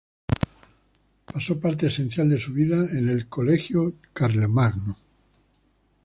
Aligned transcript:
Pasó 1.31 1.59
parte 1.59 1.85
esencial 1.85 2.27
de 2.27 2.39
su 2.39 2.53
vida 2.53 2.87
en 2.97 3.07
el 3.09 3.27
"Colegio 3.29 3.97
Charlemagne". 4.17 4.95